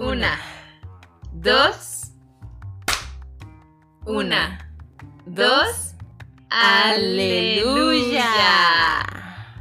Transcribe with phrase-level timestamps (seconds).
[0.00, 0.38] Una,
[1.32, 2.12] dos,
[4.06, 4.70] una,
[5.26, 5.94] dos,
[6.48, 8.22] aleluya.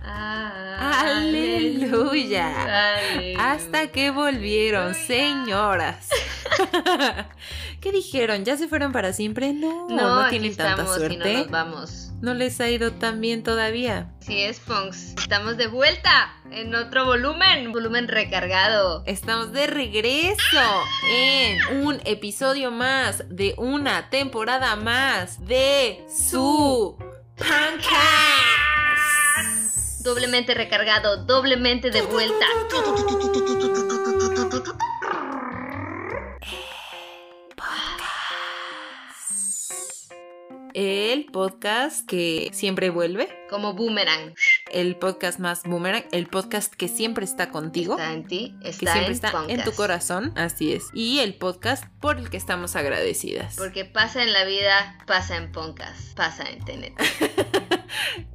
[0.04, 2.98] Ah, Aleluya.
[2.98, 3.52] aleluya.
[3.52, 6.08] Hasta que volvieron, señoras.
[7.82, 8.46] ¿Qué dijeron?
[8.46, 9.54] ¿Ya se fueron para siempre?
[9.54, 11.18] No, no, aquí tienen tanta y suerte.
[11.18, 12.12] no nos vamos.
[12.22, 14.12] No les ha ido tan bien todavía.
[14.20, 15.14] Sí es, Punks.
[15.18, 19.04] Estamos de vuelta en otro volumen, volumen recargado.
[19.05, 26.98] Estamos de regreso en un episodio más de una temporada más de su
[27.36, 27.88] podcast.
[30.03, 32.45] Doblemente recargado, doblemente de vuelta.
[40.80, 44.36] El podcast que siempre vuelve, Como boomerang.
[44.72, 47.95] el podcast más boomerang, el podcast que siempre está contigo.
[47.95, 50.83] Está en ti, que está siempre en está en tu corazón, así es.
[50.94, 53.55] Y el podcast por el que estamos agradecidas.
[53.55, 56.94] Porque pasa en la vida, pasa en Podcast, pasa en TNT.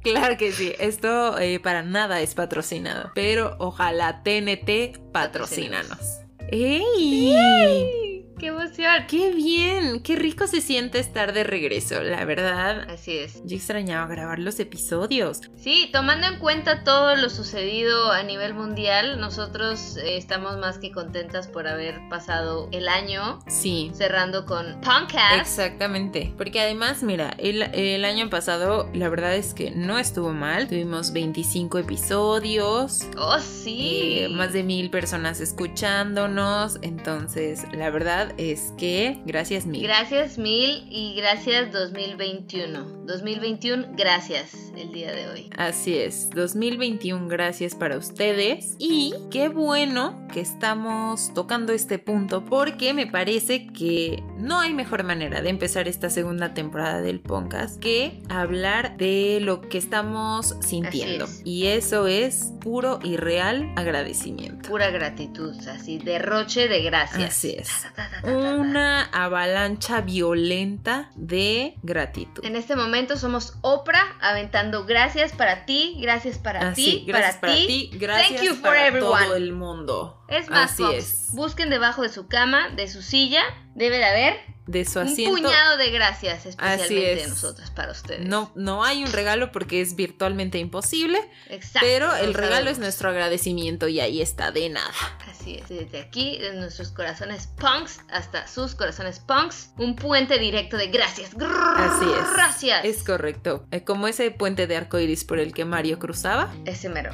[0.03, 6.19] Claro que sí, esto eh, para nada es patrocinado, pero ojalá TNT patrocínanos.
[6.51, 8.02] ¡Ey!
[8.43, 9.05] ¡Qué emoción!
[9.07, 10.01] ¡Qué bien!
[10.03, 12.01] ¡Qué rico se siente estar de regreso!
[12.03, 13.41] La verdad, Así es.
[13.45, 15.39] yo extrañaba grabar los episodios.
[15.55, 20.91] Sí, tomando en cuenta todo lo sucedido a nivel mundial, nosotros eh, estamos más que
[20.91, 23.91] contentas por haber pasado el año Sí.
[23.93, 25.39] cerrando con Punkcast.
[25.39, 30.67] Exactamente, porque además, mira, el, el año pasado la verdad es que no estuvo mal,
[30.67, 34.17] tuvimos 25 episodios, Oh, sí.
[34.19, 39.83] eh, más de mil personas escuchándonos, entonces la verdad es que gracias mil.
[39.83, 43.03] Gracias mil y gracias 2021.
[43.05, 45.49] 2021, gracias el día de hoy.
[45.57, 52.93] Así es, 2021 gracias para ustedes y qué bueno que estamos tocando este punto porque
[52.93, 58.21] me parece que no hay mejor manera de empezar esta segunda temporada del podcast que
[58.29, 61.41] hablar de lo que estamos sintiendo es.
[61.43, 64.69] y eso es puro y real agradecimiento.
[64.69, 67.29] Pura gratitud, así, derroche de gracias.
[67.29, 67.69] Así es.
[67.81, 68.22] Ta, ta, ta.
[68.23, 72.43] Una avalancha violenta de gratitud.
[72.45, 77.55] En este momento somos Oprah aventando gracias para ti, gracias para ti, gracias para, para
[77.55, 77.89] ti.
[77.91, 79.25] ti, gracias Thank you for para everyone.
[79.25, 80.23] todo el mundo.
[80.29, 81.29] Es más, Así Fox, es.
[81.33, 83.43] busquen debajo de su cama, de su silla,
[83.75, 85.33] debe de haber De su un asiento.
[85.41, 87.21] puñado de gracias especialmente es.
[87.23, 88.25] de nosotras para ustedes.
[88.25, 91.19] No, no hay un regalo porque es virtualmente imposible,
[91.49, 91.79] Exacto.
[91.85, 92.79] pero el lo regalo es sabemos.
[92.79, 94.93] nuestro agradecimiento y ahí está, de nada.
[95.29, 100.77] Así es, desde aquí, de nuestros corazones punks hasta sus corazones punks, un puente directo
[100.77, 101.31] de gracias.
[101.35, 102.33] Así es.
[102.33, 102.85] Gracias.
[102.85, 103.67] Es correcto.
[103.71, 107.11] Eh, Como ese puente de arco iris por el que Mario cruzaba, Ese mero.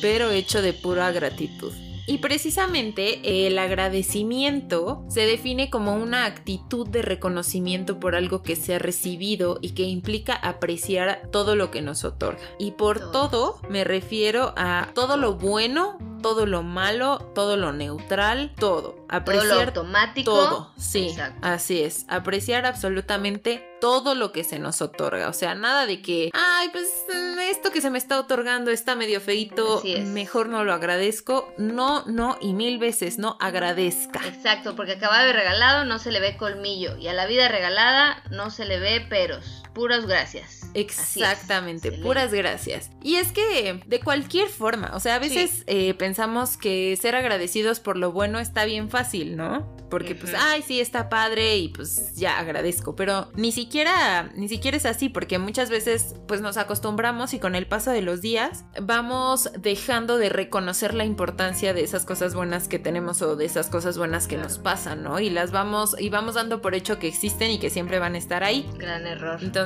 [0.00, 1.72] pero hecho de pura gratitud.
[2.06, 8.74] Y precisamente el agradecimiento se define como una actitud de reconocimiento por algo que se
[8.74, 12.40] ha recibido y que implica apreciar todo lo que nos otorga.
[12.58, 13.60] Y por Todo.
[13.68, 18.92] me refiero a todo lo bueno, todo lo malo, todo lo neutral, todo.
[18.92, 20.32] Todo lo Apreciar automático.
[20.32, 21.38] todo, sí, Exacto.
[21.46, 26.30] así es, apreciar absolutamente todo lo que se nos otorga, o sea, nada de que,
[26.32, 30.72] ay, pues mm, esto que se me está otorgando está medio feito, mejor no lo
[30.72, 34.20] agradezco, no, no y mil veces no agradezca.
[34.26, 38.22] Exacto, porque acaba de regalado no se le ve colmillo y a la vida regalada
[38.30, 39.61] no se le ve peros.
[39.74, 40.60] Puros gracias.
[40.74, 42.90] Exactamente, puras gracias.
[43.02, 47.80] Y es que de cualquier forma, o sea, a veces eh, pensamos que ser agradecidos
[47.80, 49.76] por lo bueno está bien fácil, ¿no?
[49.90, 54.76] Porque pues, ay, sí, está padre y pues ya agradezco, pero ni siquiera, ni siquiera
[54.78, 58.64] es así, porque muchas veces pues nos acostumbramos y con el paso de los días
[58.80, 63.68] vamos dejando de reconocer la importancia de esas cosas buenas que tenemos o de esas
[63.68, 64.48] cosas buenas que Claro.
[64.48, 65.20] nos pasan, ¿no?
[65.20, 68.18] Y las vamos, y vamos dando por hecho que existen y que siempre van a
[68.18, 68.66] estar ahí.
[68.78, 69.38] Gran error.
[69.42, 69.61] Entonces,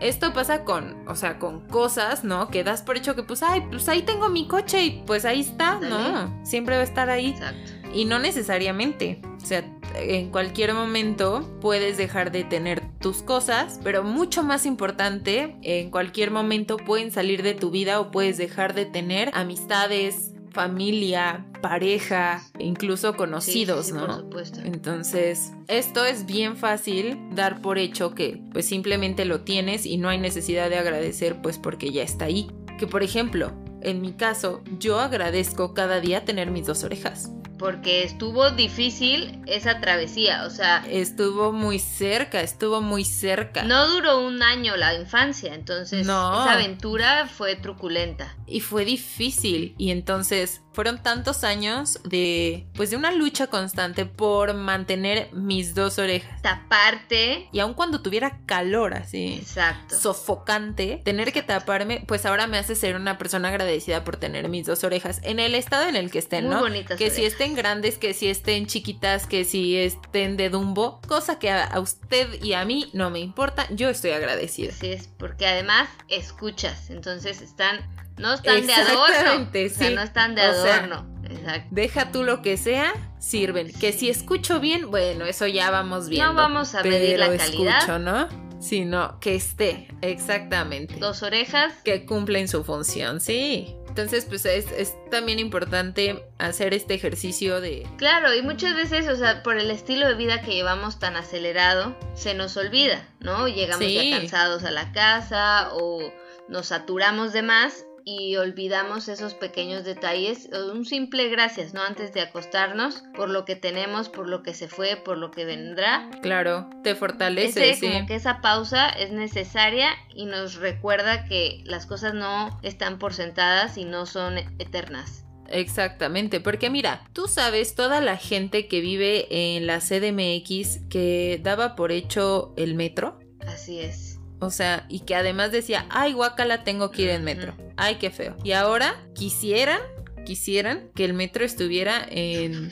[0.00, 2.48] esto pasa con, o sea, con cosas, ¿no?
[2.48, 5.40] Que das por hecho que, pues, ay, pues ahí tengo mi coche y pues ahí
[5.40, 5.78] está.
[5.80, 6.44] ¿no?
[6.44, 7.30] Siempre va a estar ahí.
[7.30, 7.72] Exacto.
[7.92, 9.20] Y no necesariamente.
[9.42, 9.64] O sea,
[9.94, 16.30] en cualquier momento puedes dejar de tener tus cosas, pero mucho más importante, en cualquier
[16.30, 23.14] momento pueden salir de tu vida o puedes dejar de tener amistades, familia, pareja, incluso
[23.14, 24.06] conocidos, Sí, sí, sí, ¿no?
[24.08, 24.60] Por supuesto.
[24.64, 30.08] Entonces, esto es bien fácil dar por hecho que pues simplemente lo tienes y no
[30.08, 32.50] hay necesidad de agradecer pues porque ya está ahí.
[32.76, 33.52] Que por ejemplo,
[33.82, 37.30] en mi caso, yo agradezco cada día tener mis dos orejas.
[37.58, 40.44] Porque estuvo difícil esa travesía.
[40.44, 43.64] O sea, Estuvo muy cerca, estuvo muy cerca.
[43.64, 45.54] no duró un año la infancia.
[45.54, 46.42] Entonces, No.
[46.42, 48.36] esa aventura fue truculenta.
[48.46, 49.74] Y fue difícil.
[49.76, 55.98] Y entonces fueron tantos años de, pues de una lucha constante por mantener mis dos
[55.98, 56.40] orejas.
[56.40, 57.48] Taparte.
[57.50, 59.98] Y aun cuando tuviera calor así, Exacto.
[59.98, 64.66] sofocante, tener que taparme, pues ahora me hace ser una persona agradecida por tener mis
[64.66, 66.60] dos orejas en el estado en el que estén, Muy ¿no?
[66.60, 71.40] bonitas que si estén grandes, que si estén chiquitas, que si estén de dumbo, cosa
[71.40, 74.70] que a, a usted y a mí no me importa, yo estoy agradecida.
[74.70, 76.88] Así es, porque además escuchas.
[76.90, 77.80] Entonces están.
[78.18, 79.06] No están de adorno.
[79.06, 79.94] Exactamente, O sea, sí.
[79.94, 81.18] no están de O sea, adorno.
[81.28, 81.68] Exacto.
[81.70, 83.72] Deja tú lo que sea, sirven.
[83.78, 86.32] Que si escucho bien, bueno, eso ya vamos viendo.
[86.32, 87.78] No vamos a medir la calidad.
[87.78, 88.28] escucho, ¿no?
[88.60, 90.96] Sino que esté, exactamente.
[90.96, 91.74] Dos orejas.
[91.84, 93.74] que cumplen su función, sí.
[93.88, 97.86] Entonces, pues es, es también importante hacer este ejercicio de...
[97.96, 101.96] Claro, y muchas veces, o sea, por el estilo de vida que llevamos tan acelerado,
[102.14, 103.48] se nos olvida, ¿no?
[103.48, 104.10] Llegamos Sí.
[104.10, 106.12] ya cansados a la casa o
[106.48, 111.82] nos saturamos de más y olvidamos esos pequeños detalles, un simple gracias, ¿no?
[111.82, 115.44] Antes de acostarnos, por lo que tenemos, por lo que se fue, por lo que
[115.44, 116.08] vendrá.
[116.22, 117.92] Claro, te fortalece, Ese, sí.
[117.92, 123.12] como que esa pausa es necesaria y nos recuerda que las cosas no están por
[123.12, 125.26] sentadas y no son eternas.
[125.50, 129.26] Exactamente, porque mira, tú sabes toda la gente que vive
[129.56, 133.18] en la CDMX que daba por hecho el metro.
[133.46, 134.17] Así es.
[134.40, 137.54] O sea, y que además decía, ay, guacala, tengo que ir en metro.
[137.76, 138.36] Ay, qué feo.
[138.44, 139.80] Y ahora quisieran,
[140.24, 142.70] quisieran que el metro estuviera en,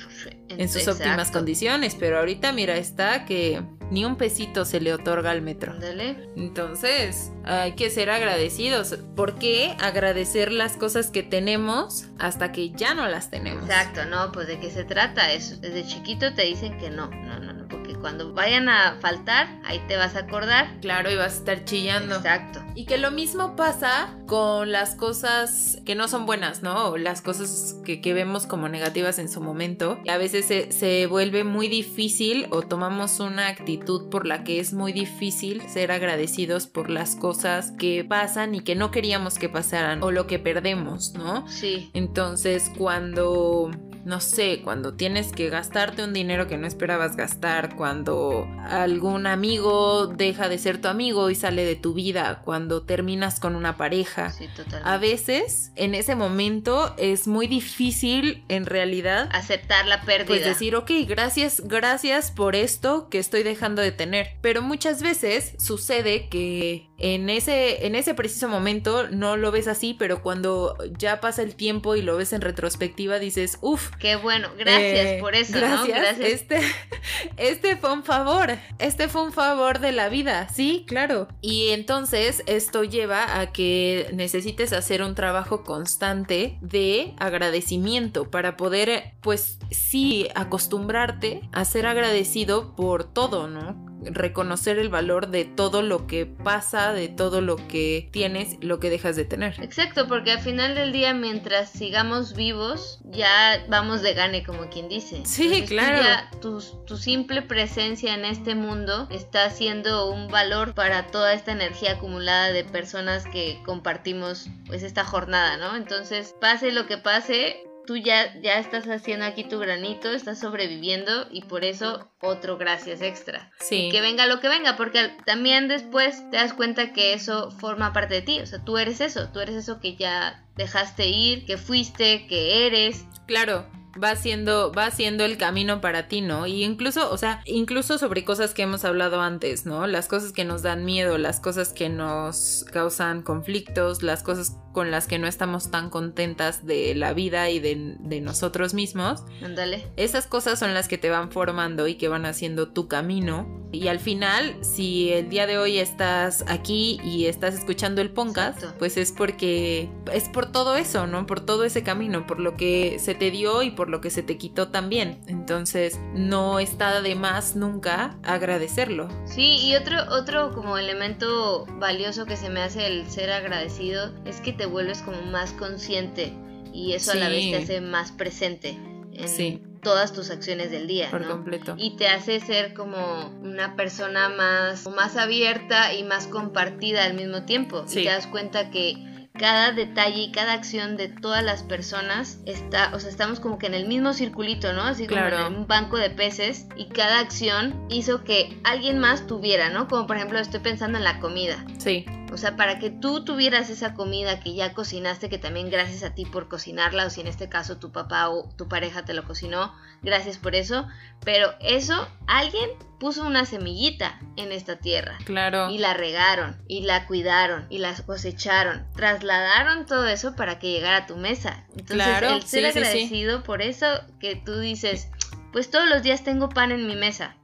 [0.49, 5.31] en sus óptimas condiciones, pero ahorita mira, está que ni un pesito se le otorga
[5.31, 5.73] al metro.
[5.73, 6.29] Ándale.
[6.37, 8.99] Entonces, hay que ser agradecidos.
[9.15, 13.65] ¿Por qué agradecer las cosas que tenemos hasta que ya no las tenemos?
[13.65, 15.57] Exacto, no, pues de qué se trata eso.
[15.59, 19.81] Desde chiquito te dicen que no, no, no, no, porque cuando vayan a faltar, ahí
[19.87, 20.81] te vas a acordar.
[20.81, 22.17] Claro, y vas a estar chillando.
[22.17, 22.65] Exacto.
[22.75, 26.89] Y que lo mismo pasa con las cosas que no son buenas, ¿no?
[26.89, 30.01] O las cosas que, que vemos como negativas en su momento.
[30.05, 34.61] Y a veces se, se vuelve muy difícil o tomamos una actitud por la que
[34.61, 39.49] es muy difícil ser agradecidos por las cosas que pasan y que no queríamos que
[39.49, 41.47] pasaran o lo que perdemos, ¿no?
[41.49, 41.91] Sí.
[41.95, 43.71] Entonces, cuando,
[44.07, 50.07] no sé, cuando tienes que gastarte un dinero que no esperabas gastar, cuando algún amigo
[50.07, 54.31] deja de ser tu amigo y sale de tu vida, cuando terminas con una pareja,
[54.31, 54.81] Sí, total.
[54.85, 60.27] a veces en ese momento es muy difícil en realidad Aceptar la pérdida.
[60.29, 64.37] pues decir, ok, gracias, gracias por esto que estoy dejando de tener.
[64.41, 69.95] Pero muchas veces sucede que en ese, en ese preciso momento no lo ves así,
[69.99, 73.91] pero cuando ya pasa el tiempo y lo ves en retrospectiva, dices, uff.
[73.99, 75.87] Qué bueno, gracias por eso, gracias, ¿no?
[75.87, 76.29] Gracias.
[76.29, 76.61] Este,
[77.37, 81.29] este fue un favor, este fue un favor de la vida, sí, claro.
[81.41, 89.13] Y entonces esto lleva a que necesites hacer un trabajo constante de agradecimiento para poder,
[89.21, 93.86] pues sí, acostumbrarte a ser agradecido por todo, ¿no?
[94.11, 98.91] Reconocer el valor de todo lo que pasa, de todo lo que tienes, lo que
[98.91, 99.55] dejas de tener.
[99.63, 104.89] Exacto, porque al final del día, mientras sigamos vivos, ya vamos de gane, como quien
[104.89, 105.23] dice.
[105.25, 106.03] Sí, Entonces, claro.
[106.03, 111.53] ya- tu, tu simple presencia en este mundo está siendo un valor para toda esta
[111.53, 115.77] energía acumulada de personas que compartimos pues esta jornada, ¿no?
[115.77, 121.27] Entonces, pase lo que pase, tú ya, ya estás haciendo aquí tu granito, estás sobreviviendo
[121.31, 123.51] y por eso otro gracias extra.
[123.61, 123.89] Sí.
[123.91, 128.15] Que venga lo que venga, porque también después te das cuenta que eso forma parte
[128.15, 128.41] de ti.
[128.41, 132.67] O sea, tú eres eso, tú eres eso que ya dejaste ir, que fuiste, que
[132.67, 133.05] eres.
[133.27, 133.67] Claro,
[134.03, 136.47] va siendo, va siendo el camino para ti, ¿no?
[136.47, 139.87] Y incluso, o sea, incluso sobre cosas que hemos hablado antes, ¿no?
[139.87, 144.91] Las cosas que nos dan miedo, las cosas que nos causan conflictos, las cosas con
[144.91, 149.25] las que no estamos tan contentas de la vida y de, de nosotros mismos.
[149.43, 149.87] Ándale.
[149.97, 153.67] Esas cosas son las que te van formando y que van haciendo tu camino.
[153.73, 158.59] Y al final, si el día de hoy estás aquí y estás escuchando el podcast,
[158.59, 158.79] Exacto.
[158.79, 161.27] pues es porque es por todo eso, ¿no?
[161.27, 164.23] Por todo ese camino, por lo que se te dio y por lo que se
[164.23, 165.21] te quitó también.
[165.27, 169.09] Entonces, no está de más nunca agradecerlo.
[169.25, 174.41] Sí, y otro, otro como elemento valioso que se me hace el ser agradecido es
[174.41, 176.33] que te vuelves como más consciente
[176.73, 178.79] y eso a la vez te hace más presente
[179.13, 179.63] en Sí.
[179.83, 181.11] todas tus acciones del día.
[181.11, 181.29] Por ¿no?
[181.29, 181.75] completo.
[181.79, 187.45] y te hace ser como una persona más, más abierta y más compartida al mismo
[187.45, 187.85] tiempo.
[187.87, 188.01] Sí.
[188.01, 188.97] Y te das cuenta que
[189.37, 193.67] cada detalle y cada acción de todas las personas está, o sea, estamos como que
[193.67, 194.83] en el mismo circulito, ¿no?
[194.83, 199.71] Así como en un banco de peces y cada acción hizo que alguien más tuviera,
[199.71, 199.89] ¿no?
[199.89, 201.65] Como por ejemplo estoy pensando en la comida.
[201.79, 206.03] Sí, O sea, para que tú tuvieras esa comida que ya cocinaste, que también gracias
[206.03, 209.15] a ti por cocinarla, o si en este caso tu papá o tu pareja te
[209.15, 210.87] lo cocinó, gracias por eso.
[211.25, 212.69] Pero eso, alguien
[212.99, 215.19] puso una semillita en esta tierra.
[215.25, 215.71] Claro.
[215.71, 218.87] Y la regaron, y la cuidaron, y la cosecharon.
[218.95, 221.65] Trasladaron todo eso para que llegara a tu mesa.
[221.77, 223.87] Entonces, el ser agradecido por eso
[224.21, 225.09] que tú dices,
[225.53, 227.37] pues todos los días tengo pan en mi mesa.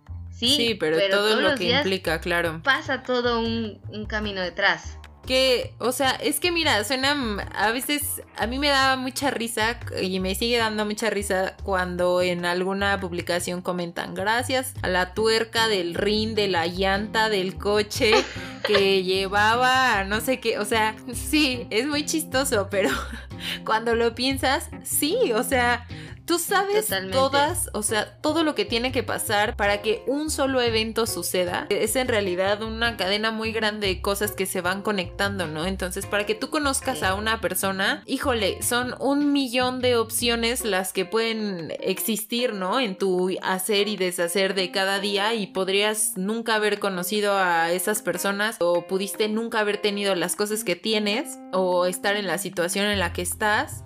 [0.49, 2.61] Sí, pero, todo lo que implica, claro.
[2.62, 4.99] Pasa todo un, un camino detrás.
[5.26, 7.14] Que, o sea, es que mira, suena,
[7.54, 12.22] a veces, a mí me daba mucha risa y me sigue dando mucha risa cuando
[12.22, 18.12] en alguna publicación comentan gracias a la tuerca del rin, de la llanta del coche
[18.66, 22.90] que llevaba no sé qué, o sea, sí, es muy chistoso, pero
[23.64, 25.87] cuando lo piensas, sí, o sea,
[26.25, 30.61] Tú sabes todas, o sea, todo lo que tiene que pasar para que un solo
[30.62, 31.66] evento suceda.
[31.68, 35.66] Es en realidad una cadena muy grande de cosas que se van conectando, ¿no?
[35.66, 40.92] Entonces, para que tú conozcas a una persona, híjole, son un millón de opciones las
[40.92, 42.78] que pueden existir, ¿no?
[42.78, 48.00] En tu hacer y deshacer de cada día y podrías nunca haber conocido a esas
[48.00, 52.87] personas o pudiste nunca haber tenido las cosas que tienes o estar en la situación
[52.87, 53.22] en la que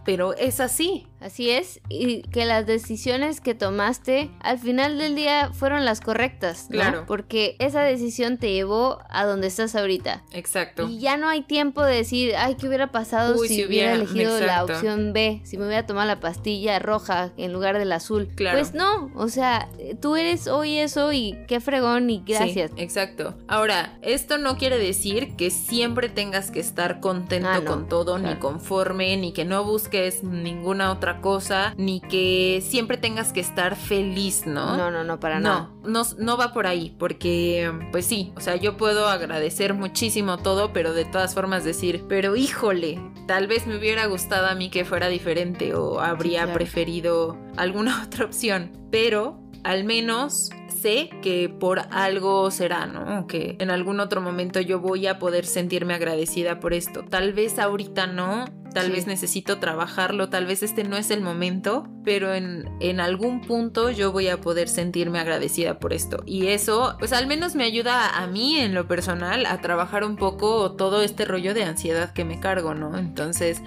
[0.05, 1.07] pero es así.
[1.21, 6.67] Así es, y que las decisiones que tomaste al final del día fueron las correctas,
[6.71, 7.05] Claro.
[7.07, 10.25] Porque esa decisión te llevó a donde estás ahorita.
[10.33, 10.89] Exacto.
[10.89, 14.65] Y ya no hay tiempo de decir, ay, ¿qué hubiera pasado si, hubiera, elegido la
[14.65, 15.41] opción B?
[15.45, 18.29] Si me hubiera tomado la pastilla roja en lugar del azul.
[18.35, 18.59] Claro.
[18.59, 19.69] Pues no, o sea,
[20.01, 22.71] tú eres hoy eso y qué fregón y gracias.
[22.77, 23.35] Sí, exacto.
[23.49, 28.35] Ahora, esto no quiere decir que siempre tengas que estar contento ah, con todo, ni
[28.37, 34.47] conforme, ni que no busques ninguna otra cosa, ni que siempre tengas que estar feliz,
[34.47, 34.77] ¿no?
[34.77, 35.71] No, no, no, para nada.
[35.85, 40.73] No, no va por ahí, porque pues sí, o sea, yo puedo agradecer muchísimo todo,
[40.73, 44.85] pero de todas formas decir, pero híjole, tal vez me hubiera gustado a mí que
[44.85, 52.51] fuera diferente o habría preferido alguna otra opción, pero al menos sé que por algo
[52.51, 53.27] será, ¿no?
[53.27, 57.05] Que en algún otro momento yo voy a poder sentirme agradecida por esto.
[57.05, 58.45] Tal vez ahorita no,
[58.77, 63.41] tal vez necesito trabajarlo, tal vez este no es el momento, pero en, en algún
[63.41, 66.23] punto yo voy a poder sentirme agradecida por esto.
[66.27, 70.17] Y eso, pues al menos me ayuda a mí en lo personal a trabajar un
[70.17, 72.99] poco todo este rollo de ansiedad que me cargo, ¿no?
[72.99, 73.63] Entonces,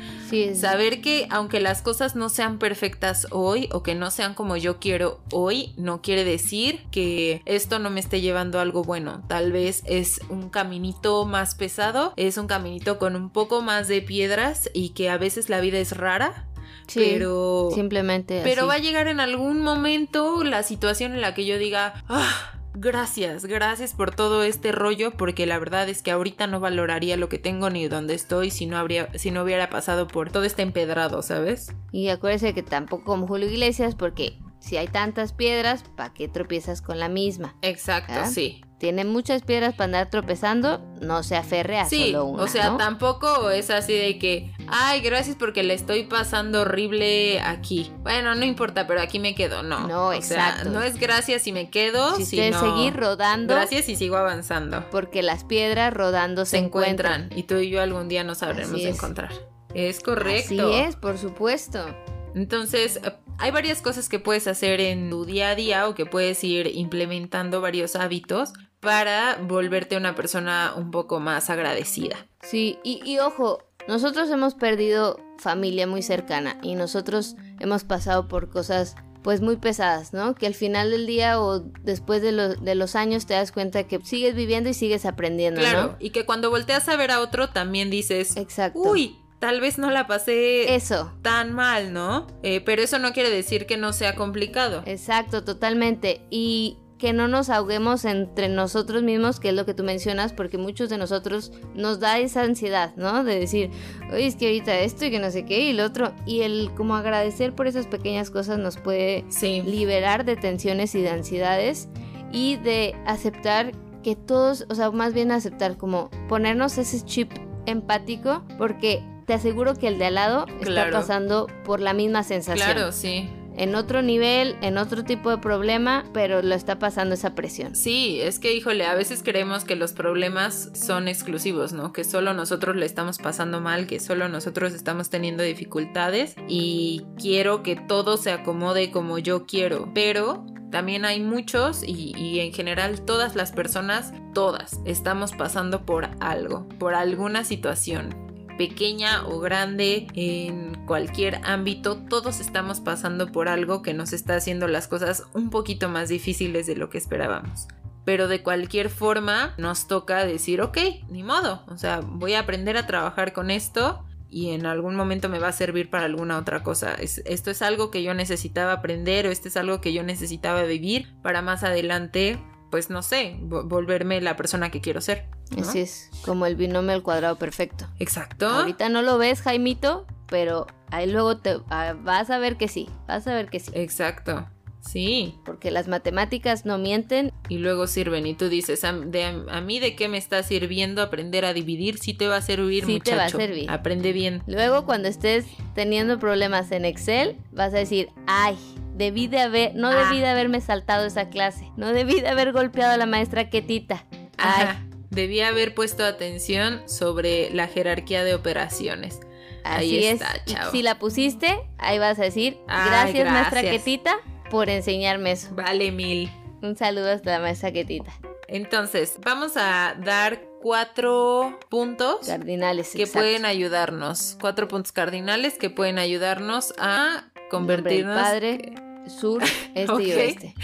[0.54, 4.78] saber que aunque las cosas no sean perfectas hoy o que no sean como yo
[4.78, 9.24] quiero hoy, no quiere decir que esto no me esté llevando a algo bueno.
[9.28, 14.04] Tal vez es un caminito más pesado, es un caminito con un poco más de
[14.04, 16.46] piedras y que a veces la vida es rara,
[16.94, 21.58] pero simplemente pero va a llegar en algún momento la situación en la que yo
[21.58, 26.60] diga ah, gracias gracias por todo este rollo porque la verdad es que ahorita no
[26.60, 30.32] valoraría lo que tengo ni donde estoy si no habría si no hubiera pasado por
[30.32, 35.34] todo este empedrado sabes y acuérdese que tampoco como Julio Iglesias porque si hay tantas
[35.34, 37.56] piedras, ¿para qué tropiezas con la misma?
[37.62, 42.44] Exacto, sí tiene muchas piedras para andar tropezando, no se aferre a solo una.
[42.44, 47.92] O sea, tampoco es así de que, ay, gracias porque le estoy pasando horrible aquí.
[48.00, 49.64] Bueno, no importa, pero aquí me quedo.
[49.64, 49.86] No.
[49.88, 50.70] No, exacto.
[50.70, 53.54] no es gracias si me quedo, si sino seguir rodando.
[53.54, 54.90] Gracias y sigo avanzando.
[54.90, 57.30] Porque las piedras rodando se, encuentran.
[57.36, 59.34] Y tú y yo algún día nos sabremos encontrar.
[59.74, 60.68] Es correcto.
[60.68, 61.86] Así es, por supuesto.
[62.34, 63.02] Entonces,
[63.40, 66.68] hay varias cosas que puedes hacer en tu día a día o que puedes ir
[66.76, 72.28] implementando varios hábitos para volverte una persona un poco más agradecida.
[72.42, 78.96] Sí, y, ojo, nosotros hemos perdido familia muy cercana y nosotros hemos pasado por cosas
[79.22, 80.34] pues muy pesadas, ¿no?
[80.34, 84.00] Que al final del día o después de, de, los años te das cuenta que
[84.02, 87.90] sigues viviendo y sigues aprendiendo, claro, y que cuando volteas a ver a otro también
[87.90, 88.80] dices, Exacto.
[88.80, 91.14] uy, tal vez no la pasé eso.
[91.22, 92.28] tan mal, ¿no?
[92.44, 94.84] Eh, pero eso no quiere decir que no sea complicado.
[94.86, 96.22] Exacto, totalmente.
[96.30, 100.58] Y que no nos ahoguemos entre nosotros mismos, que es lo que tú mencionas, porque
[100.58, 103.24] muchos de nosotros nos da esa ansiedad, ¿no?
[103.24, 103.72] De decir,
[104.12, 106.14] oye, es que ahorita esto y que no sé qué y lo otro.
[106.26, 109.24] Y el como agradecer por esas pequeñas cosas nos puede
[109.66, 111.88] liberar de tensiones y de ansiedades
[112.34, 113.72] y de aceptar
[114.04, 117.32] que todos, o sea, más bien aceptar como ponernos ese chip
[117.66, 122.68] empático, porque te aseguro que el de al lado está pasando por la misma sensación.
[122.68, 127.36] Claro, sí en otro nivel, en otro tipo de problema, pero lo está pasando esa
[127.36, 127.76] presión.
[127.76, 131.92] Sí, es que híjole, a veces creemos que los problemas son exclusivos, ¿no?
[131.92, 137.62] Que solo nosotros le estamos pasando mal, que solo nosotros estamos teniendo dificultades y quiero
[137.62, 143.02] que todo se acomode como yo quiero, pero También hay muchos y, y, en general
[143.02, 148.29] todas las personas, todas, estamos pasando por algo, por alguna situación
[148.60, 154.68] pequeña o grande, en cualquier ámbito, todos estamos pasando por algo que nos está haciendo
[154.68, 157.70] las cosas un poquito más difíciles de lo que esperábamos.
[158.04, 160.78] Pero de cualquier forma nos toca decir, ok,
[161.10, 165.30] ni modo, o sea, voy a aprender a trabajar con esto y en algún momento
[165.30, 166.96] me va a servir para alguna otra cosa.
[166.96, 171.08] esto es algo que yo necesitaba aprender o esto es algo que yo necesitaba vivir
[171.24, 172.38] para más adelante
[172.70, 175.26] pues no sé, volverme la persona que quiero ser.
[175.60, 177.88] Así es, como el binomio al cuadrado perfecto.
[178.00, 178.48] Exacto.
[178.48, 182.90] Ahorita no lo ves, Jaimito, pero ahí luego te ah, vas a ver que sí,
[183.08, 183.72] vas a ver que sí.
[183.74, 184.48] Exacto.
[184.82, 185.36] Sí.
[185.46, 187.32] Porque las matemáticas no mienten.
[187.50, 188.26] Y luego sirven.
[188.26, 191.98] Y tú dices, ¿a, mí de qué me está sirviendo aprender a dividir?
[191.98, 193.70] Sí te va a servir, sí te va a servir.
[193.70, 194.42] Aprende bien.
[194.48, 195.46] Luego cuando estés
[195.76, 198.58] teniendo problemas en Excel, vas a decir, ay,
[199.00, 200.24] Debí de haber, no debí ah.
[200.24, 201.72] de haberme saltado esa clase.
[201.78, 204.04] No debí de haber golpeado a la maestra Ketita.
[204.38, 204.86] Ajá.
[205.10, 209.22] Debí haber puesto atención sobre la jerarquía de operaciones.
[209.64, 210.72] Ahí está, chao.
[210.72, 214.18] Si la pusiste, ahí vas a decir, gracias, maestra Ketita
[214.50, 215.54] por enseñarme eso.
[215.56, 216.30] Vale mil.
[216.62, 218.12] Un saludo hasta la maestra Ketita.
[218.48, 224.38] Entonces, vamos a dar cuatro puntos cardinales que pueden ayudarnos.
[224.42, 228.20] Cuatro puntos cardinales que pueden ayudarnos a convertirnos.
[228.20, 228.74] Padre,
[229.08, 229.44] sur,
[229.76, 230.56] este y oeste.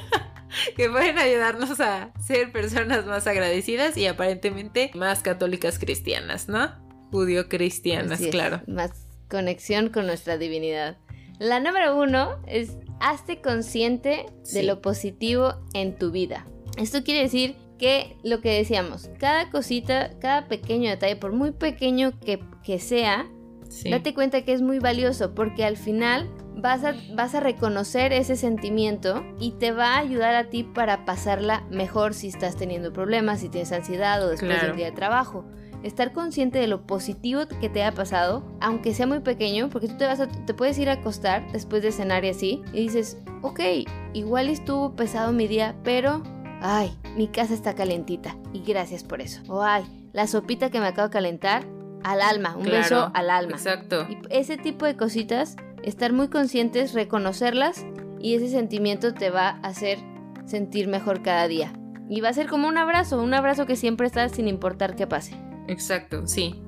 [0.76, 6.72] que pueden ayudarnos a ser personas más agradecidas y aparentemente más católicas cristianas, ¿no?
[7.10, 8.60] Judío cristianas, claro.
[8.66, 8.90] Más
[9.28, 10.98] conexión con nuestra divinidad.
[11.38, 16.46] La número uno es hazte consciente de lo positivo en tu vida.
[16.76, 22.12] Esto quiere decir que lo que decíamos, cada cosita, cada pequeño detalle, por muy pequeño
[22.20, 23.26] que, que sea,
[23.88, 28.36] date cuenta que es muy valioso porque al final vas a, vas a reconocer ese
[28.36, 33.40] sentimiento y te va a ayudar a ti para pasarla mejor si estás teniendo problemas,
[33.40, 35.44] si tienes ansiedad o después del día de trabajo.
[35.82, 39.96] Estar consciente de lo positivo que te ha pasado, aunque sea muy pequeño, porque tú
[39.96, 43.18] te, vas a, te puedes ir a acostar después de cenar y así, y dices,
[43.42, 43.60] ok,
[44.12, 46.22] igual estuvo pesado mi día, pero,
[46.60, 49.40] ay, mi casa está calentita, y gracias por eso.
[49.48, 51.64] O ay, la sopita que me acabo de calentar,
[52.04, 53.52] al alma, un beso al alma.
[53.52, 54.06] Exacto.
[54.08, 57.86] Y ese tipo de cositas estar muy conscientes, reconocerlas
[58.18, 59.98] y ese sentimiento te va a hacer
[60.44, 61.72] sentir mejor cada día.
[62.08, 65.06] Y va a ser como un abrazo, un abrazo que siempre está sin importar qué
[65.06, 65.34] pase.
[65.70, 66.60] Exacto, sí.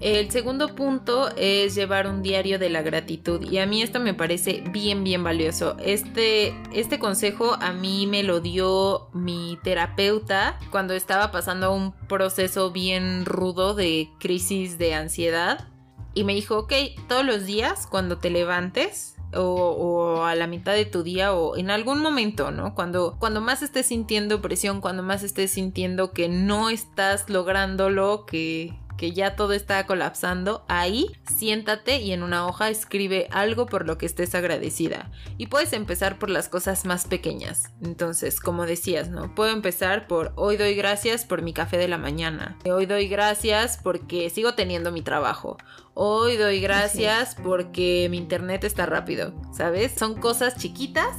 [0.00, 4.14] El segundo punto es llevar un diario de la gratitud y a mí esto me
[4.14, 5.76] parece bien bien valioso.
[5.84, 12.70] Este, este consejo a mí me lo dio mi terapeuta cuando estaba pasando un proceso
[12.70, 15.68] bien rudo de crisis de ansiedad
[16.14, 16.72] y me dijo, ok,
[17.08, 21.70] todos los días cuando te levantes, o, a la mitad de tu día o en
[21.70, 22.74] algún momento, ¿no?
[22.74, 28.74] Cuando, cuando más estés sintiendo presión, cuando más estés sintiendo que no estás lográndolo, que,
[28.98, 33.96] que ya todo está colapsando, ahí siéntate y en una hoja escribe algo por lo
[33.96, 35.10] que estés agradecida.
[35.38, 37.72] Y puedes empezar por las cosas más pequeñas.
[37.82, 39.34] Entonces, como decías, ¿no?
[39.34, 42.58] Puedo empezar por hoy doy gracias por mi café de la mañana.
[42.70, 45.56] Hoy doy gracias porque sigo teniendo mi trabajo.
[45.94, 49.94] Hoy doy gracias porque mi internet está rápido, ¿sabes?
[49.96, 51.16] Son cosas chiquitas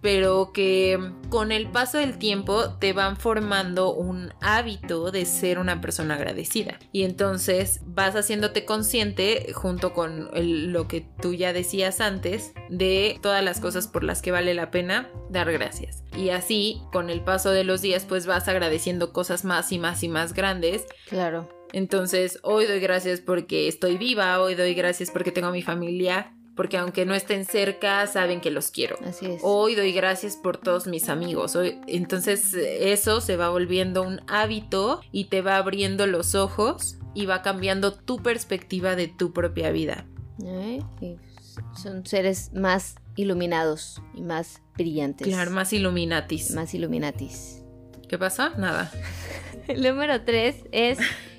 [0.00, 5.80] pero que con el paso del tiempo te van formando un hábito de ser una
[5.80, 6.78] persona agradecida.
[6.92, 10.30] Y entonces vas haciéndote consciente, junto con
[10.72, 14.70] lo que tú ya decías antes, de todas las cosas por las que vale la
[14.70, 16.04] pena dar gracias.
[16.16, 20.02] Y así, con el paso de los días, pues vas agradeciendo cosas más y más
[20.02, 20.86] y más grandes.
[21.08, 21.48] Claro.
[21.72, 26.34] Entonces, hoy doy gracias porque estoy viva, hoy doy gracias porque tengo a mi familia,
[26.58, 28.96] porque aunque no estén cerca, saben que los quiero.
[29.06, 29.40] Así es.
[29.44, 31.54] Hoy doy gracias por todos mis amigos.
[31.54, 37.26] Hoy, entonces eso se va volviendo un hábito y te va abriendo los ojos y
[37.26, 40.08] va cambiando tu perspectiva de tu propia vida.
[40.44, 40.82] ¿Eh?
[41.80, 45.28] son seres más iluminados y más brillantes.
[45.28, 46.50] Claro, más iluminatis.
[46.56, 47.62] Más iluminatis.
[48.08, 48.50] ¿Qué pasa?
[48.58, 48.90] Nada.
[49.68, 50.98] El número tres es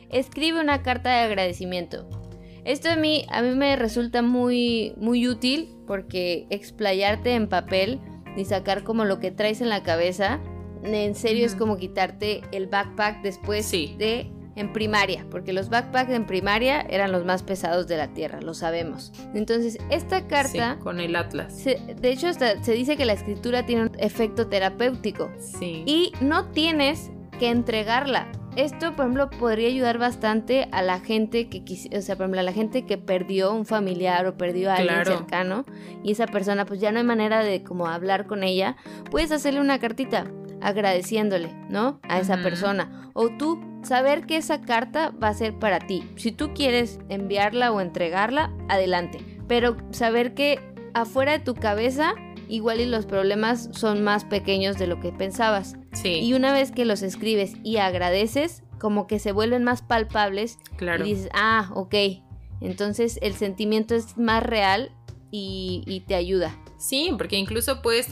[0.09, 2.18] escribe una carta de agradecimiento.
[2.65, 7.99] Esto a mí, a mí me resulta muy, muy útil porque explayarte en papel
[8.35, 10.39] y sacar como lo que traes en la cabeza,
[10.83, 16.25] en serio es como quitarte el backpack después de en primaria, porque los backpacks en
[16.25, 19.13] primaria eran los más pesados de la Tierra, lo sabemos.
[19.33, 20.77] Entonces, esta carta...
[20.79, 21.63] con el Atlas.
[21.63, 25.31] de hecho, se dice que la escritura tiene un efecto terapéutico.
[25.39, 25.83] Sí.
[25.85, 28.27] Y no tienes que entregarla
[28.61, 31.63] esto, por ejemplo, podría ayudar bastante a la gente que
[31.97, 34.95] o sea, por ejemplo, a la gente que perdió un familiar o perdió a alguien
[34.95, 35.17] Claro.
[35.17, 35.65] cercano
[36.03, 38.75] y esa persona pues ya no hay manera de como hablar con ella,
[39.11, 40.25] puedes hacerle una cartita
[40.61, 41.99] agradeciéndole, ¿no?
[42.03, 43.09] A esa persona.
[43.13, 46.03] O tú saber que esa carta va a ser para ti.
[46.15, 49.19] Si tú quieres enviarla o entregarla, adelante.
[49.47, 50.59] Pero saber que
[50.93, 52.13] afuera de tu cabeza
[52.49, 55.75] igual y los problemas son más pequeños de lo que pensabas.
[55.93, 60.57] Sí, Y una vez que los escribes y agradeces, como que se vuelven más palpables
[60.75, 61.05] claro.
[61.05, 61.95] y dices, ah, ok.
[62.61, 64.91] Entonces el sentimiento es más real
[65.31, 66.57] y, y te ayuda.
[66.77, 68.09] Sí, porque incluso puedes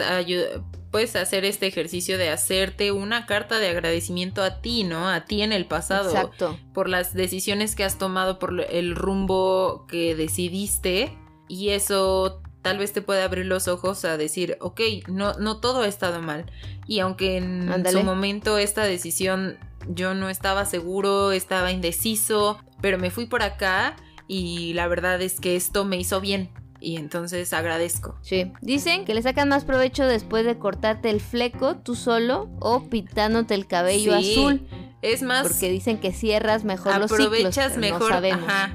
[0.91, 5.09] puedes hacer este ejercicio de hacerte una carta de agradecimiento a ti, ¿no?
[5.09, 6.09] A ti en el pasado.
[6.09, 6.57] Exacto.
[6.73, 11.17] Por las decisiones que has tomado, por el rumbo que decidiste.
[11.49, 15.81] Y eso tal vez te puede abrir los ojos a decir, ok, no, no todo
[15.81, 16.51] ha estado mal.
[16.87, 19.57] Y aunque en su momento esta decisión
[19.89, 23.95] yo no estaba seguro, estaba indeciso, pero me fui por acá
[24.27, 26.49] y la verdad es que esto me hizo bien.
[26.79, 28.15] Y entonces agradezco.
[28.21, 28.51] Sí.
[28.61, 33.55] Dicen que le sacan más provecho después de cortarte el fleco tú solo o pintándote
[33.55, 34.67] el cabello Sí, azul.
[35.01, 37.27] Es más, Porque dicen que cierras mejor los ciclos.
[37.27, 38.43] aprovechas no mejor, sabemos.
[38.47, 38.71] ajá,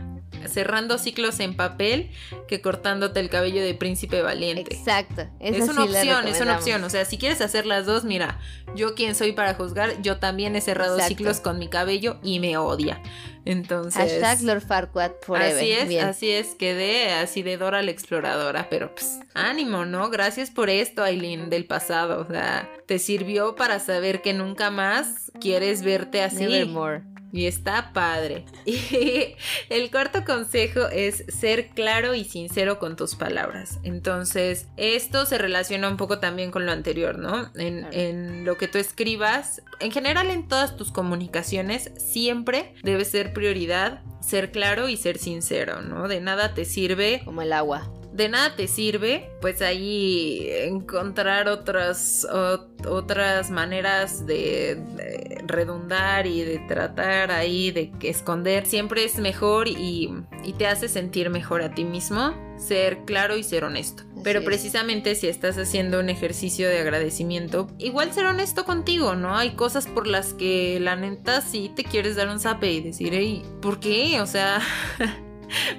[0.48, 2.10] cerrando ciclos en papel
[2.48, 4.74] que cortándote el cabello de príncipe valiente.
[4.74, 5.26] Exacto.
[5.40, 6.84] Es esa una sí la opción, es una opción.
[6.84, 8.38] O sea, si quieres hacer las dos, mira,
[8.74, 11.08] yo quien soy para juzgar, yo también he cerrado Exacto.
[11.16, 13.00] ciclos con mi cabello y me odia.
[13.44, 14.00] Entonces.
[14.20, 15.56] Hashtag Lord Farquaad forever.
[15.56, 16.04] Así es, Bien.
[16.06, 20.10] así es, quedé así de Dora la exploradora, pero pues ánimo, ¿no?
[20.10, 22.20] Gracias por esto, Aileen, del pasado.
[22.20, 26.46] O sea, te sirvió para saber que nunca más quieres verte así.
[26.46, 27.02] Nevermore.
[27.32, 28.44] Y está padre.
[28.66, 29.34] Y
[29.70, 33.78] el cuarto consejo es ser claro y sincero con tus palabras.
[33.82, 37.50] Entonces, esto se relaciona un poco también con lo anterior, ¿no?
[37.54, 37.96] En, Claro.
[37.96, 44.02] en lo que tú escribas, en general en todas tus comunicaciones, siempre debe ser prioridad
[44.20, 46.08] ser claro y ser sincero, ¿no?
[46.08, 47.90] De nada te sirve Como el agua.
[48.12, 56.42] De nada te sirve, pues ahí encontrar otras, ot- otras maneras de, de redundar y
[56.42, 58.66] de tratar ahí de esconder.
[58.66, 60.12] Siempre es mejor y,
[60.44, 64.04] y te hace sentir mejor a ti mismo ser claro y ser honesto.
[64.12, 64.44] Así Pero es.
[64.44, 69.36] precisamente si estás haciendo un ejercicio de agradecimiento, igual ser honesto contigo, ¿no?
[69.36, 73.10] Hay cosas por las que la neta sí te quieres dar un zape y decir,
[73.14, 74.20] hey, ¿por qué?
[74.20, 74.60] O sea...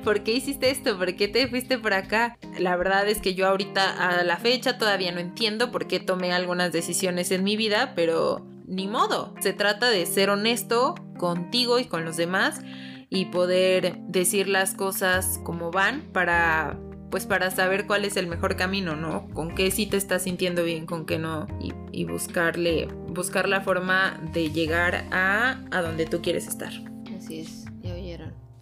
[0.03, 0.97] ¿Por qué hiciste esto?
[0.97, 2.37] ¿Por qué te fuiste por acá?
[2.59, 6.33] La verdad es que yo ahorita a la fecha todavía no entiendo por qué tomé
[6.33, 9.33] algunas decisiones en mi vida, pero ni modo.
[9.39, 12.61] Se trata de ser honesto contigo y con los demás
[13.09, 16.77] y poder decir las cosas como van para
[17.09, 19.29] pues para saber cuál es el mejor camino, ¿no?
[19.35, 23.61] Con qué sí te estás sintiendo bien, con qué no y, y buscarle buscar la
[23.61, 26.73] forma de llegar a a donde tú quieres estar.
[27.15, 27.62] Así es.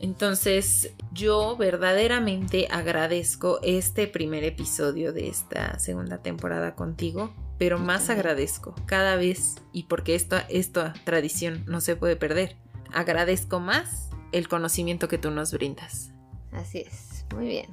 [0.02, 8.74] Entonces, yo verdaderamente agradezco este primer episodio de esta segunda temporada contigo, pero más agradezco
[8.88, 12.58] cada vez, y porque esta, esta tradición no se puede perder,
[12.92, 16.12] agradezco más el conocimiento que tú nos brindas.
[16.52, 17.24] Así es.
[17.36, 17.68] Muy bien.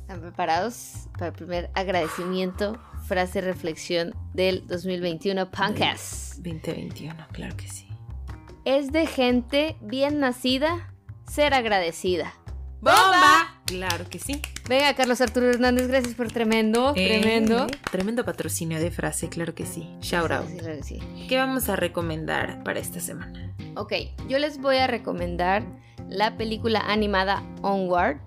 [0.00, 6.34] ¿Están preparados para el primer agradecimiento, frase, reflexión del 2021 podcast?
[6.38, 7.86] 2021, claro que sí.
[8.64, 10.92] Es de gente bien nacida
[11.30, 12.34] ser agradecida.
[12.80, 13.60] ¡Bomba!
[13.66, 14.40] Claro que sí.
[14.68, 17.66] Venga, Carlos Arturo Hernández, gracias por tremendo, tremendo.
[17.66, 19.88] Eh, tremendo patrocinio de frase, claro que sí.
[20.00, 20.48] Shout out.
[20.48, 21.00] Sí, claro que sí.
[21.28, 23.54] ¿Qué vamos a recomendar para esta semana?
[23.74, 23.92] Ok,
[24.28, 25.64] yo les voy a recomendar
[26.08, 28.20] la película animada Onward,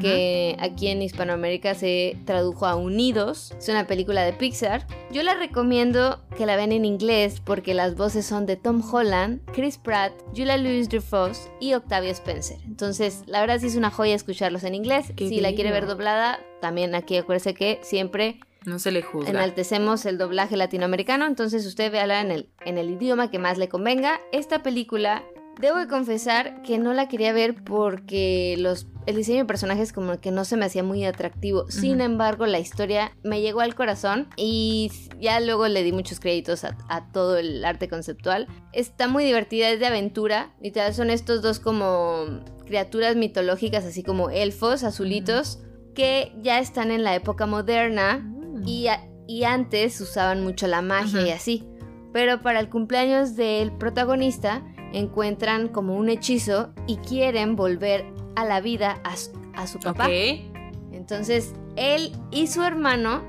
[0.00, 3.54] Que aquí en Hispanoamérica se tradujo a Unidos.
[3.58, 4.86] Es una película de Pixar.
[5.10, 9.40] Yo la recomiendo que la vean en inglés porque las voces son de Tom Holland,
[9.52, 12.58] Chris Pratt, Julia Louis-Dreyfus y Octavia Spencer.
[12.66, 15.12] Entonces, la verdad sí es una joya escucharlos en inglés.
[15.16, 19.30] Qué si la quiere ver doblada, también aquí acuérdese que siempre No se le juzga.
[19.30, 23.68] enaltecemos el doblaje latinoamericano, entonces usted véala en el, en el idioma que más le
[23.68, 24.20] convenga.
[24.32, 25.24] Esta película,
[25.60, 30.20] debo de confesar que no la quería ver porque los, el diseño de personajes como
[30.20, 31.70] que no se me hacía muy atractivo.
[31.70, 34.90] Sin embargo, la historia me llegó al corazón y
[35.20, 38.46] ya luego le di muchos créditos a, a todo el arte conceptual.
[38.72, 40.54] Está muy divertida, es de aventura.
[40.60, 42.24] Literal, son estos dos como
[42.66, 45.60] criaturas mitológicas, así como elfos azulitos,
[45.94, 48.66] que ya están en la época moderna Mm.
[48.66, 51.68] y, a- y antes usaban mucho la magia y así.
[52.12, 54.62] Pero para el cumpleaños del protagonista
[54.98, 58.04] encuentran como un hechizo y quieren volver
[58.36, 60.06] a la vida a, su- a su papá.
[60.92, 63.22] Entonces él y su hermano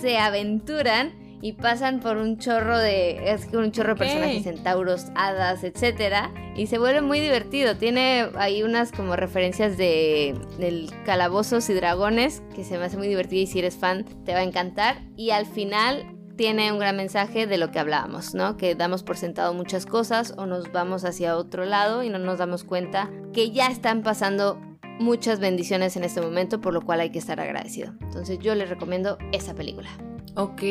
[0.00, 5.06] se aventuran y pasan por un chorro de es que un chorro de personajes centauros,
[5.16, 7.76] hadas, etcétera, y se vuelve muy divertido.
[7.76, 13.08] Tiene ahí unas como referencias de del calabozos y dragones que se me hace muy
[13.08, 16.96] divertido y si eres fan te va a encantar y al final tiene un gran
[16.96, 18.56] mensaje de lo que hablábamos, ¿no?
[18.56, 22.38] Que damos por sentado muchas cosas o nos vamos hacia otro lado y no nos
[22.38, 24.60] damos cuenta que ya están pasando
[24.98, 27.92] muchas bendiciones en este momento, por lo cual hay que estar agradecido.
[28.00, 29.90] Entonces yo les recomiendo esa película.
[30.34, 30.62] Ok,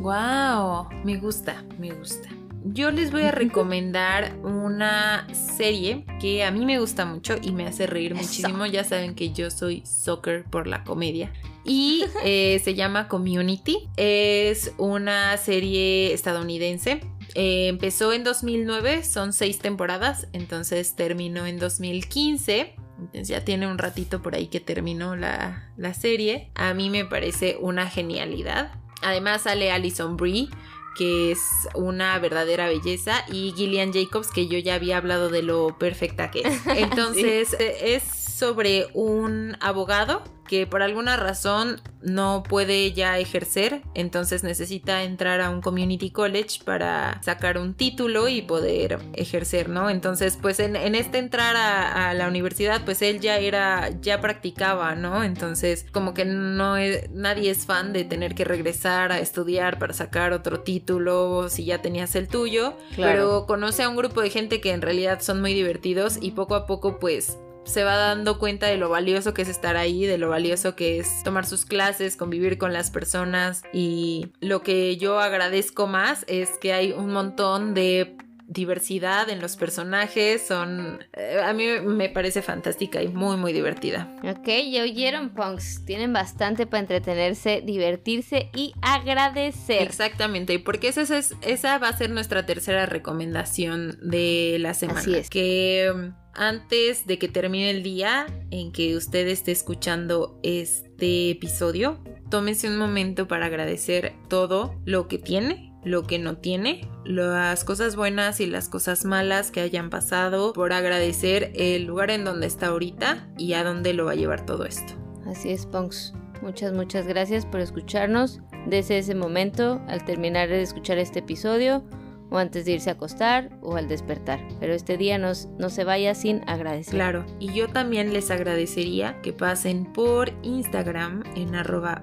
[0.00, 2.28] wow, me gusta, me gusta.
[2.72, 7.64] Yo les voy a recomendar una serie que a mí me gusta mucho y me
[7.64, 8.66] hace reír muchísimo.
[8.66, 11.32] Ya saben que yo soy soccer por la comedia.
[11.64, 13.88] Y eh, se llama Community.
[13.96, 17.02] Es una serie estadounidense.
[17.36, 22.74] Eh, empezó en 2009, son seis temporadas, entonces terminó en 2015.
[22.98, 26.50] Entonces ya tiene un ratito por ahí que terminó la, la serie.
[26.56, 28.72] A mí me parece una genialidad.
[29.02, 30.48] Además sale Alison Brie,
[30.96, 31.40] que es
[31.74, 36.40] una verdadera belleza, y Gillian Jacobs, que yo ya había hablado de lo perfecta que
[36.40, 36.66] es.
[36.66, 45.02] Entonces es sobre un abogado que por alguna razón no puede ya ejercer, entonces necesita
[45.02, 49.90] entrar a un community college para sacar un título y poder ejercer, ¿no?
[49.90, 55.24] Entonces, pues en, este entrar a, la universidad, pues él ya era, ya practicaba, ¿no?
[55.24, 56.76] Entonces, como que no
[57.12, 61.82] nadie es fan de tener que regresar a estudiar para sacar otro título si ya
[61.82, 65.54] tenías el tuyo, pero conoce a un grupo de gente que en realidad son muy
[65.54, 69.48] divertidos y poco a poco, pues se va dando cuenta de lo valioso que es
[69.48, 73.62] estar ahí, de lo valioso que es tomar sus clases, convivir con las personas.
[73.72, 78.16] Y lo que yo agradezco más es que hay un montón de
[78.48, 84.08] diversidad en los personajes son eh, a mí me parece fantástica y muy muy divertida.
[84.22, 85.84] Ok ya oyeron punks.
[85.84, 89.82] Tienen bastante para entretenerse divertirse y agradecer.
[89.82, 95.00] Exactamente y porque esa es esa va a ser nuestra tercera recomendación de la semana
[95.00, 95.30] Así es.
[95.30, 102.68] que antes de que termine el día en que usted esté escuchando este episodio, tómese
[102.68, 108.40] un momento para agradecer todo lo que tiene, lo que no tiene, las cosas buenas
[108.40, 113.28] y las cosas malas que hayan pasado, por agradecer el lugar en donde está ahorita
[113.38, 114.94] y a dónde lo va a llevar todo esto.
[115.26, 116.12] Así es, Punks.
[116.42, 118.40] Muchas, muchas gracias por escucharnos.
[118.66, 121.84] Desde ese momento, al terminar de escuchar este episodio,
[122.30, 124.40] o antes de irse a acostar o al despertar.
[124.58, 126.94] Pero este día nos, no se vaya sin agradecer.
[126.94, 132.02] Claro, y yo también les agradecería que pasen por Instagram en arroba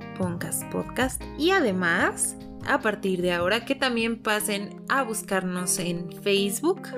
[0.72, 6.90] podcast y además a partir de ahora que también pasen a buscarnos en Facebook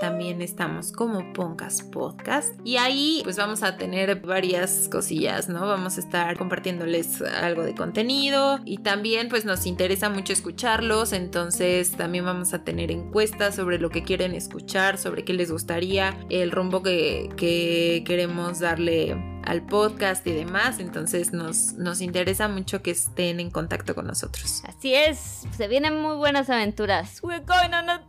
[0.00, 2.54] también estamos como Poncas Podcast.
[2.64, 5.66] Y ahí pues vamos a tener varias cosillas, ¿no?
[5.66, 11.12] Vamos a estar compartiéndoles algo de contenido y también pues nos interesa mucho escucharlos.
[11.12, 16.16] Entonces también vamos a tener encuestas sobre lo que quieren escuchar, sobre qué les gustaría,
[16.30, 20.78] el rumbo que, que queremos darle al podcast y demás.
[20.78, 24.62] Entonces nos, nos interesa mucho que estén en contacto con nosotros.
[24.66, 27.20] Así es, se vienen muy buenas aventuras.
[27.22, 28.02] We're going on a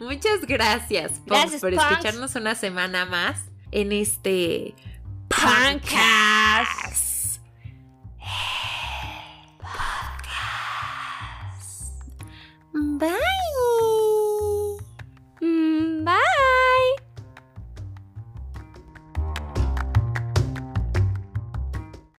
[0.00, 3.40] Muchas gracias, Punks, gracias, por escucharnos una semana más
[3.72, 4.74] en este
[5.28, 7.06] Podcast.
[12.98, 13.45] Bye.